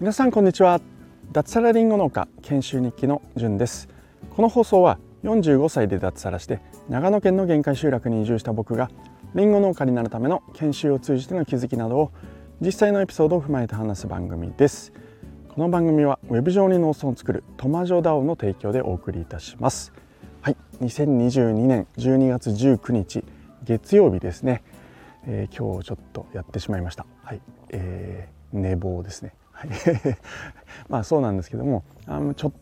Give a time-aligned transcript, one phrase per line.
[0.00, 0.80] 皆さんこんにちは。
[1.32, 3.88] 脱サラリンゴ農家研修日記のじゅんです。
[4.30, 8.90] この放送は45歳で脱サラして長野県の限界集落に移住した僕が
[9.34, 12.12] リンゴ農家になるための研修を通じての気づきなどを
[12.60, 14.92] 実際のエピソードを踏まえて話す番組です。
[15.48, 19.92] この番組はウェブ上に農村を作るトマジョダオの提供でお送りいたします。
[20.40, 20.56] はい。
[20.80, 23.24] 2022年12月19日
[23.62, 24.62] 月曜日ですね、
[25.26, 27.06] えー、今日ちょっとやってしまいました。
[27.22, 29.34] はい、えー、寝坊ですね。
[29.52, 29.70] はい。
[30.88, 32.52] まあそうなんですけどもあのちょ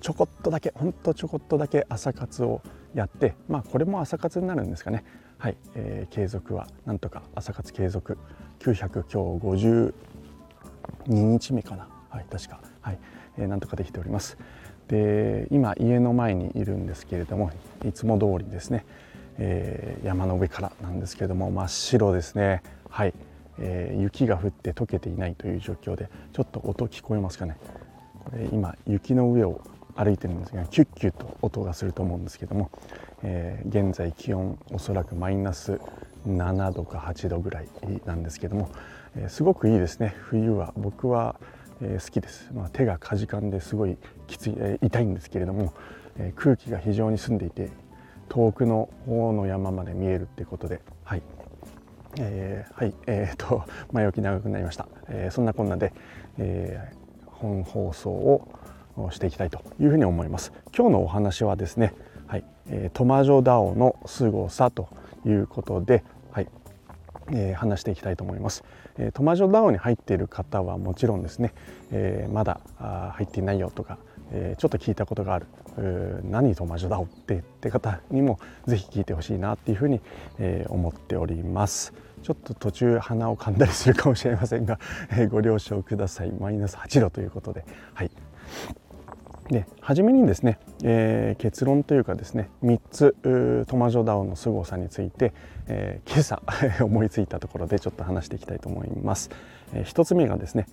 [0.00, 2.62] ちょこっとだけほんとちょこっとだけ朝活を
[2.94, 5.04] やってまあこれも朝活になるんですかね。
[5.38, 8.18] はい、えー、継続はなんとか朝活継続。
[8.60, 9.92] 900今日
[11.08, 11.88] 52日目かな。
[12.08, 12.60] はい確か。
[12.80, 12.98] はい、
[13.38, 14.38] えー、なんとかできております。
[14.88, 17.50] で今家の前にいるんですけれども
[17.86, 18.84] いつも通りですね、
[19.38, 22.62] えー、山の上からなんですけれども真っ白ですね。
[22.88, 23.14] はい、
[23.58, 27.56] えー、雪が降って溶けていないという状況でちょっと音聞こえますかね。
[28.24, 29.60] これ今雪の上を
[29.96, 32.70] 歩いてるんですがキュッキュッと音がすると思うんですけども、
[33.22, 35.80] えー、現在気温おそらくマイナス
[36.26, 37.68] 7度か8度ぐらい
[38.06, 38.70] なんですけども、
[39.16, 40.14] えー、すごくいいですね。
[40.18, 41.36] 冬は僕は
[41.80, 45.74] えー、好きです、まあ、手がかじかんですごいきつい、えー、痛いんですけれども、
[46.18, 47.70] え、空気が非常に澄んでいて
[48.28, 50.80] 遠くの方の山まで見えるっていうことで。
[51.04, 51.22] はい、
[52.18, 52.94] えー、はい。
[53.06, 55.92] えーと、前置き長くなりました、えー、そんなこんなで、
[56.38, 58.48] えー、本放送を
[59.10, 60.52] していきたいというふうに思います。
[60.76, 61.94] 今日のお話はですね、
[62.26, 62.44] はい。
[62.68, 64.88] えー、トマジョダオの凄さと
[65.26, 66.48] いうことで、はい。
[67.30, 68.64] えー、話していきたいと思います。
[68.98, 71.52] えー、トマジョダオに入っている方はもちろんですね、
[71.90, 72.60] えー、まだ
[73.14, 73.98] 入っていないよとか、
[74.36, 75.46] えー、ちょっと聞いたことがある
[76.24, 80.00] 何トマジョダオってって方にもぜひ聞いてほしいなっていうふうに、
[80.38, 81.94] えー、思っております。
[82.22, 88.10] ちょっと途中鼻をかんだりするかもしれませんが、えー、ご了承くださいマイナス8度ということではい
[89.50, 95.34] で初めにですね、えー、結論というかですね3つトマジョダオの凄さについて、
[95.66, 96.42] えー、今朝
[96.82, 99.28] 思いついたところでちょっと話していきたいと思います。
[99.74, 100.66] えー、1つ目がですね、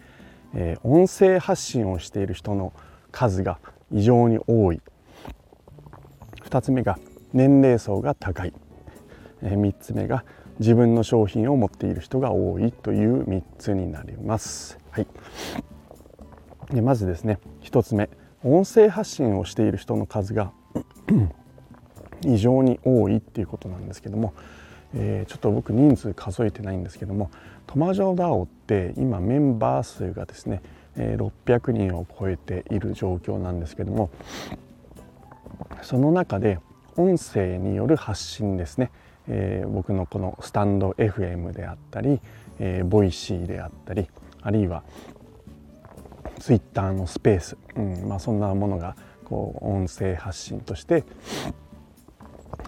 [0.53, 2.71] え、音声発信をしている人の
[3.11, 3.59] 数が
[3.91, 4.81] 異常に多い。
[6.43, 6.99] 2つ目が
[7.33, 8.53] 年齢層が高い、
[9.41, 10.25] 3つ目が
[10.59, 14.77] 自分の商品を持っている人が多いという3つになります。
[14.91, 15.07] はい、
[16.71, 18.09] でまずですね1つ目。
[18.43, 20.51] 音声発信をしている人の数が
[22.25, 24.33] 異常に多いっていうことなんですけども、
[24.95, 27.29] えー、ちょっと僕人数数えてないんですけども
[27.67, 30.61] TomajoDAO って今メンバー数がですね、
[30.97, 34.09] え、600人を超えている状況なんですけども
[35.81, 36.59] その中で
[36.97, 38.91] 音声による発信ですね、
[39.27, 42.19] えー、僕のこのスタンド FM であったり、
[42.59, 44.07] えー、 Voicy であったり
[44.41, 44.83] あるいは
[46.39, 51.03] ツイッターのスペース、うんまあ、そんなものがこう音声発信として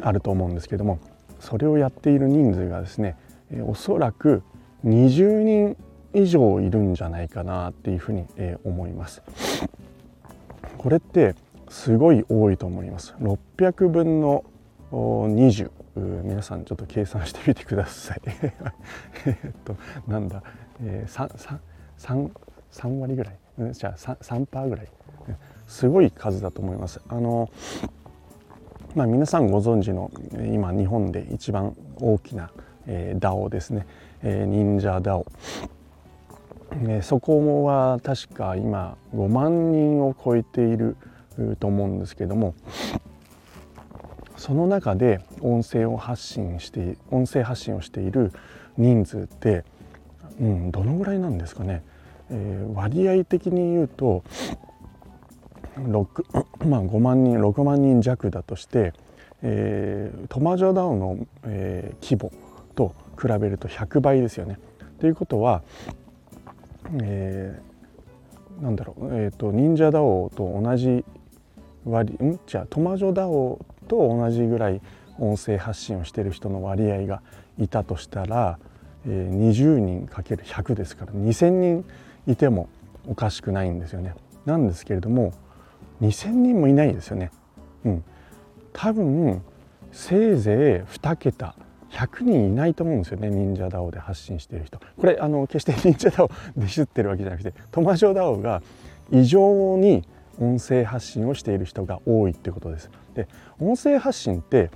[0.01, 0.99] あると思うんですけども
[1.39, 3.17] それをやっている人数がですね
[3.65, 4.43] おそらく
[4.85, 5.77] 20人
[6.13, 8.25] 以上いるんじゃないかなっていうふうに
[8.63, 9.21] 思います。
[10.77, 11.35] これって
[11.69, 13.15] すごい多いと思います。
[13.19, 14.43] 600分の
[14.91, 15.71] 20
[16.23, 18.21] 皆さんちょっと計算してみてください。
[19.25, 19.75] えっと
[20.07, 20.43] なんだ、
[20.83, 21.59] えー、3,
[21.97, 22.31] 3,
[22.71, 23.37] 3割ぐらい？
[23.73, 24.87] じゃあ 3%, 3ぐらい？
[25.67, 26.99] すごい数だと思います。
[27.07, 27.49] あの
[28.95, 32.51] まあ、皆さんご存知の今日本で一番大きな、
[32.85, 33.87] えー、DAO ですね、
[34.21, 35.25] えー、忍者 DAO、
[36.87, 40.95] え、そこは確か今5万人を超えている
[41.59, 42.53] と思うんですけども
[44.37, 48.31] その中で音声を発信して音声発信をしている
[48.77, 49.63] 人数って、
[50.39, 51.83] うん、どのぐらいなんですかね
[52.29, 54.23] えー、割合的に言うと
[55.77, 58.93] 6、 まあ、5万人6万人弱だとして、
[59.41, 62.31] えー、トマジョダウンの、えー、規模
[62.75, 64.59] と比べると100倍ですよね。
[64.99, 65.63] ということは、
[67.01, 71.05] えー、なんだろう、えーと、忍者ダオと同じ
[71.85, 72.39] 割ん？
[72.45, 74.81] じゃあトマジョダオと同じぐらい
[75.19, 77.21] 音声発信をしてる人の割合が
[77.59, 78.57] いたとしたら、
[79.05, 81.85] えー、20人 ×100 ですから2,000人
[82.27, 82.69] いても
[83.07, 84.15] おかしくないんですよね。
[84.45, 85.33] なんですけれども
[86.01, 87.31] 2,000人もいないですよね。
[87.85, 88.03] うん、
[88.71, 89.41] 多分
[89.91, 91.55] せいぜい2桁
[91.93, 98.61] 100人いないと思うんですよね忍者ダオで発信している人これあの決して忍者ダオでしってるわけじゃなくてトマジョダオが
[99.11, 100.03] 異常に
[100.39, 102.89] 音声発信をしている人が多いってことです。
[103.13, 103.27] で
[103.59, 104.71] 音声発信って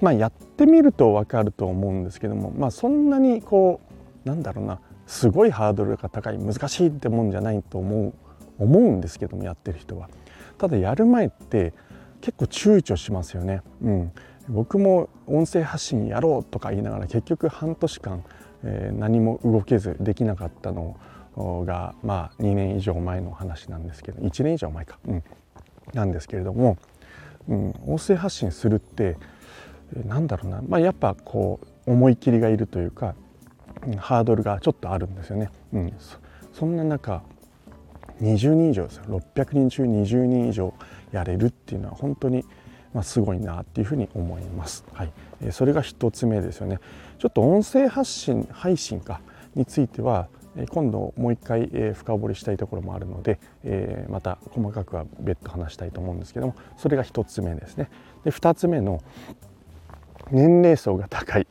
[0.00, 3.80] まあやってみると分かると思うんですけどもまあそんなにこ
[4.24, 8.14] うなんだろうなすごいハードルが高い難しいってもんじゃないと思う
[8.58, 10.08] 思うんですけどもやってる人は。
[10.56, 11.74] ただやる前って
[12.20, 13.62] 結構躊躇しますよね。
[13.82, 14.12] うん、
[14.50, 18.24] 僕も音声発信やろうとか言いながら結局半年間、
[18.64, 20.96] えー、何も動けずできなかったの
[21.36, 25.24] がまあ2年以上前の話なんですけど1年以上前か、うん、
[25.94, 26.76] なんですけれども、
[27.48, 29.16] うん、音声発信するって
[30.06, 33.14] なんだろうな、まあ、やっぱこう思い切りがいるというか、
[33.86, 35.50] うん、ハードルがちょっとあるんですよね。
[35.72, 36.18] うん、そ
[36.52, 37.22] そんな中
[38.20, 39.04] 20人以上ですよ。
[39.34, 40.74] 600人中20人以上
[41.12, 42.44] やれるっていうのは本当に
[42.92, 44.84] まあ、すごいなっていうふに思います。
[44.92, 46.78] はい、えそれが1つ目ですよね。
[47.18, 49.20] ちょっと音声発信配信か
[49.54, 50.28] については
[50.70, 53.38] 今度もう一回深掘りしたいところもあるので
[54.08, 57.88] また細かくは別途話したいと思うんですけどもそれが1つ目ですね。
[58.24, 59.00] で2つ目の
[60.30, 61.46] 年齢層が高い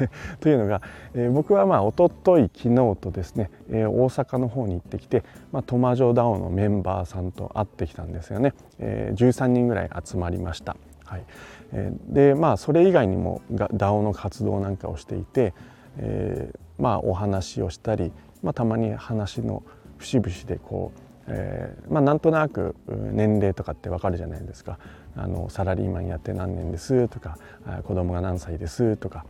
[0.40, 0.82] というのが、
[1.14, 10.76] えー、僕はまあ一昨日昨日とですね、えー、大阪の方に行ってきて、まあ、トマジョダオのメンバーさんと会ってきたんですよね、えー、13人ぐらい集まりました。
[11.04, 11.24] はい。
[11.72, 15.54] えー、でまあそれ以外にも DAO の活動なんかをしていて、
[15.98, 18.12] えー、まあお話をしたり、
[18.42, 19.62] まあ、たまに話の
[19.98, 24.78] 節々でこうえーまあ、なんとなく年齢とかってわかるじゃないですか。
[25.14, 27.36] あのサラリーマンやって何年ですとか
[27.84, 29.24] 子供が何歳ですとか、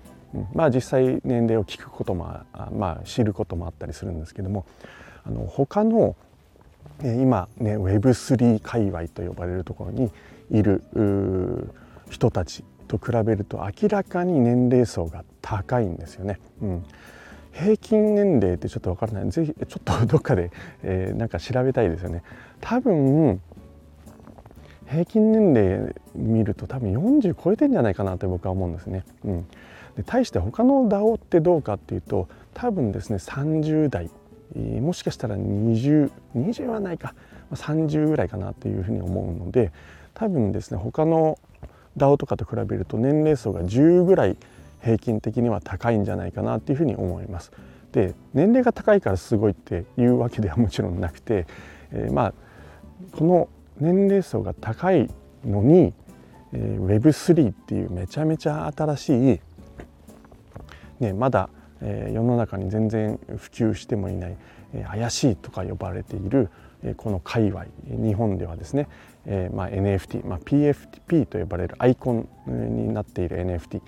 [0.55, 2.41] まあ実際年齢を聞くことも、
[2.73, 4.65] まあ、知ることもあったりするんですけども
[5.25, 6.17] あの他の
[7.03, 10.11] 今ね Web3 界隈と呼ばれるところに
[10.51, 10.83] いる
[12.11, 16.39] 人たちと比べると明らかに年齢層が高いんですよね。
[16.61, 16.85] うん。
[17.53, 19.31] 平均年齢ってちょっと分からない。
[19.31, 20.51] ぜひちょっとどっかで、
[20.83, 22.23] えー、なんか調べたいですよね。
[22.61, 23.41] 多分
[24.87, 29.05] 平均年齢見ると多分40超えてんじゃないかなと僕は思うんですね。
[29.25, 29.47] うん、
[29.97, 34.11] で対して他の DAO ってどうかっていうと多分ですね30代
[34.55, 37.15] もしかしたら2020 20はないか
[37.53, 39.73] 30ぐらいかなっていうふうに思うので
[40.15, 41.39] 多分ですね他の
[41.97, 44.37] DAO とかと比べると年齢層が10ぐらい
[44.83, 47.53] 平均的には高いんじゃないかなっていうふうに思います。
[47.93, 51.47] で年齢が高いからすごいっていうわけではもちろんなくて、
[51.93, 52.35] えー、まあ
[53.13, 53.49] この
[53.79, 55.11] 年齢層が高い
[55.45, 55.93] のに、
[56.53, 59.41] えー、Web3 っていうめちゃめちゃ新しい、
[61.03, 61.51] ね、まだ、
[61.81, 64.37] えー、世の中に全然普及してもいない、
[64.75, 66.49] えー、怪しいとか呼ばれている、
[66.83, 68.89] えー、この界隈日本ではですね、
[69.27, 73.83] えーまあ、NFT、まあ、PFP と呼ばれるアイコンになっている NFT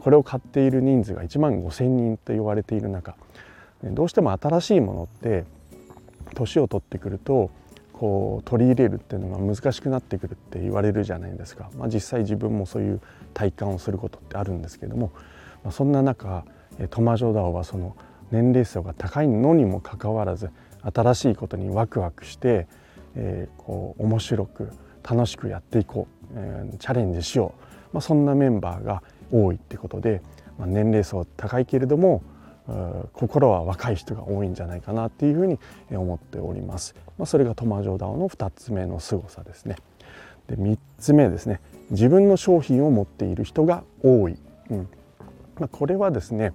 [0.00, 3.14] これを買っている人数が1万5,000人と言われている中
[3.82, 5.44] どうしても新しいものって
[6.34, 7.50] 年を取ってくると
[7.92, 13.00] こう取り入れるっていうのが難しくなってくるって言われるじゃないですか、まあ、実際自分もそういう
[13.34, 15.12] 体感をすることってあるんですけども、
[15.62, 16.44] まあ、そんな中
[16.90, 17.96] トマジョダオはその
[18.30, 20.50] 年齢層が高いのにもかかわらず
[20.82, 22.66] 新しいことにワクワクして、
[23.14, 24.70] えー、こう面白く
[25.08, 27.54] 楽しくやっていこう、えー、チャレンジしよ
[27.92, 30.22] う、まあ、そんなメンバーが多いってことで、
[30.58, 32.22] まあ、年齢層高いけれども
[33.12, 35.58] 心は若い人が多いんじゃないかなっていうふうに
[35.90, 36.94] 思っております。
[37.18, 39.76] まあ、それがトマジョダオの2つ目の凄さですね。
[40.48, 41.60] で3つ目ですね
[41.90, 44.38] 自分の商品を持っている人が多い。
[44.70, 44.88] うん
[45.58, 46.52] まあ、これはですね、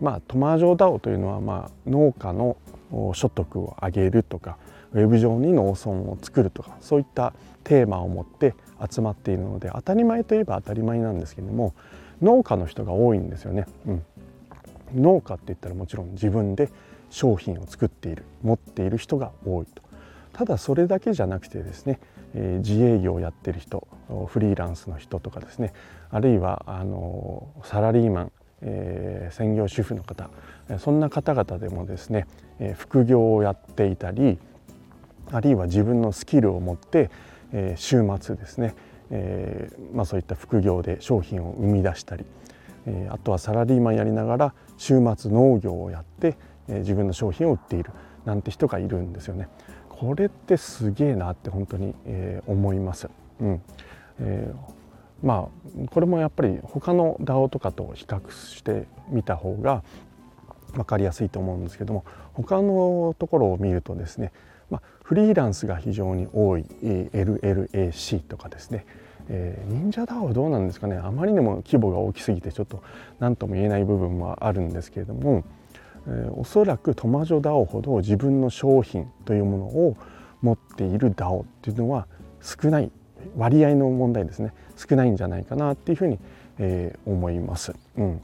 [0.00, 2.56] まあ、トマージョーダオというのは、まあ、農家の
[3.14, 4.56] 所得を上げるとか
[4.92, 8.54] ウェブ上に農村を作るとかそういったテーマを持って
[8.90, 11.74] 集まっているので当たり前といえば当たり前なんですけども
[12.22, 13.66] 農家の人が多いんですよね。
[13.86, 14.04] うん、
[14.94, 16.70] 農家って言ったらもちろん自分で
[17.10, 19.82] 商品を作っている持っている人が多いと
[20.32, 21.98] ただそれだけじゃなくてですね、
[22.34, 23.86] 自営業をやってる人
[24.28, 25.72] フリーランスの人とかですね
[26.10, 30.30] あるいはあのサラリーマン、えー、専業主婦の方
[30.78, 32.26] そんな方々でもですね、
[32.58, 34.38] えー、副業をやっていたり
[35.30, 37.10] あるいは自分のスキルを持って、
[37.52, 38.74] えー、週末ですね、
[39.10, 42.24] えーまあ、そういった副業で商品を生み出したり、
[42.86, 46.36] えー、あとはサラリーマンやりながら週末農業をやって、
[46.68, 47.90] えー、自分の商品を売っている
[48.24, 49.48] なんて人がいるんですよね。
[49.88, 53.08] これってすげえなって本当に、えー、思います。
[53.40, 53.62] うん
[54.20, 54.77] えー、
[55.22, 59.82] まあこれもやっぱり他の DAO とかと比較してみた方が
[60.72, 64.32] 分かりやすいと思うんですけども他のところを見るとですね、
[64.70, 68.86] まあ、フリーランスが非常に多い LLAC とかですね、
[69.28, 72.82] えー、忍者 DAO はどうなんですかねあまりにも規模が大きすぎてちょっと
[73.18, 75.44] 何とも言えない部分もあるんですけれども、
[76.06, 79.96] えー、おそらくトマジョ DAO ほど自分の商品というものを
[80.42, 82.06] 持っている DAO っていうのは
[82.40, 82.92] 少ない
[83.36, 84.52] 割合の問題ですね。
[84.76, 86.18] 少ないんじゃないかなっていうふうに、
[86.58, 87.74] えー、思います。
[87.96, 88.20] うん、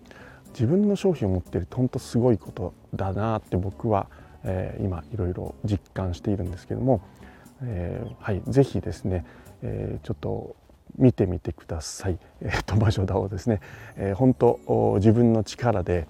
[0.52, 4.06] 自分の商品を持っていると本当すごいことだなって僕は、
[4.44, 7.00] えー、今いろいろ実感しているんですけども、
[7.62, 9.24] えー、はい是非ですね、
[9.62, 10.56] えー、ちょっと
[10.96, 13.60] 見てみてください、えー、トマジョダをですね、
[13.96, 16.06] えー、本当自分の力で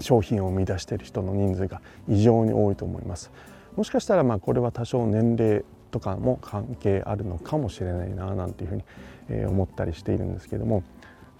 [0.00, 3.30] 商品を生み出している人の人数が異常に多いと思います。
[3.76, 8.84] もしかしたらまあこれは多少年齢とかも関係あるのかもしれないななんていうふうに、
[9.28, 10.82] え、思ったりしているんですけども、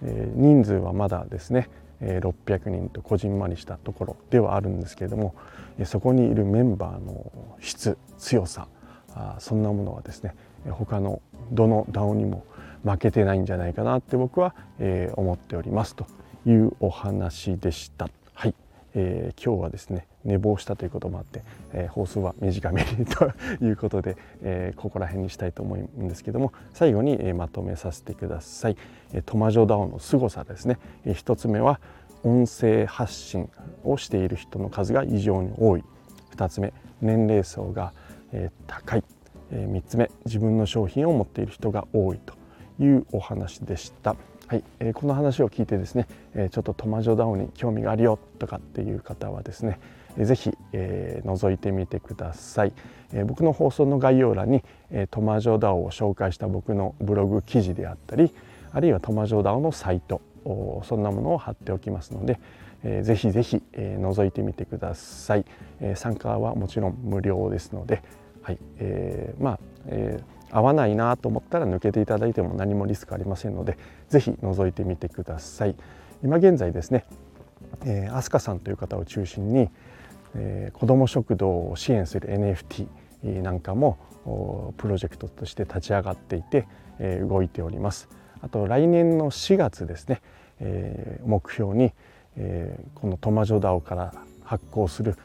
[0.01, 1.67] え、人数はまだですね
[1.99, 5.35] 600人とこじんまりしたところではあるんですけれども
[5.83, 8.67] そこにいるメンバーの質強さ
[9.39, 10.35] そんなものはですね
[10.69, 11.21] 他の
[11.51, 12.45] どの DAO にも
[12.85, 14.55] 負けてないんじゃないかなって僕は、
[15.15, 16.05] 思っておりますと
[16.45, 18.09] いうお話でした。
[18.33, 18.55] はい、
[18.95, 28.77] えー、今日はですね寝坊したということもあって、えー、放送は短めにということで、えー、ここら辺にしたいと思うんですけども最後に、え、まとめさせてください。
[29.13, 31.79] え、トマジョ DAO の凄さですね、え、1つ目は
[32.23, 33.49] 音声発信
[33.83, 35.83] をしている人の数が異常に多い
[36.35, 37.93] 2つ目年齢層が、
[38.31, 39.03] え、高い
[39.51, 42.33] え3つ目自分の商品を持っている人が多いと
[42.79, 44.15] いうお話でした。
[44.47, 49.79] はい、えー、この話を聞いてですね、え、ちょっとトマジョダウンに興味があるよとかっていう方はですね、
[50.17, 52.73] えー、ぜひ、え、覗いてみてください、
[53.11, 58.33] え、僕の放送の概要欄に、え、トマジョダオを紹介した僕のブログ記事であったり
[58.71, 60.21] あるいはトマジョダオのサイト
[60.83, 62.39] そんなものを貼っておきますので、
[62.83, 65.45] えー、ぜひぜひ、えー、覗いてみてください、
[65.81, 68.03] えー、参加はもちろん無料ですので、
[68.43, 73.77] はいえー、まあ、えー、合わないなと思ったら抜けていただいても何もリスクありませんので
[74.09, 75.75] 是非覗いてみてください。
[76.23, 77.05] 今現在ですね、
[77.85, 79.69] えー、アスカさんという方を中心に、
[80.35, 82.87] えー、子ども食堂を支援する NFT
[83.41, 83.97] なんかも
[84.77, 86.67] プロジェクトとして立ち上がっていて、
[86.99, 88.09] えー、動いております。
[88.41, 90.21] あと来年の4月ですね、
[90.59, 91.93] えー、目標に、
[92.37, 95.15] えー、このトマジョダオから発行する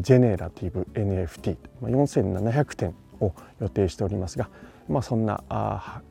[0.00, 4.48] ジェネラティブ NFT 4700点を予定しておりますが、
[4.88, 6.02] まあ、そんなあ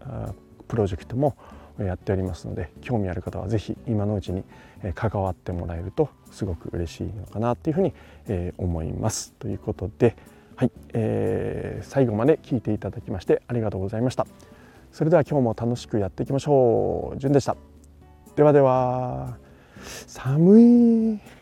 [0.67, 1.35] プロジェクトも
[1.79, 4.43] やっておりますので興味ある方は是非今のうちに
[4.95, 7.93] 関わってもらえるとすごく嬉しいのかなというふうに
[8.57, 9.33] 思います。
[9.39, 10.15] ということで、
[10.55, 14.27] はいえー、最後まで聞いていただきましてありがとうございました。
[14.91, 17.17] それでは今日も楽しくやっていきましょう。
[17.19, 17.55] じゅんでした。
[18.35, 19.37] ではでは
[20.07, 21.38] 寒い。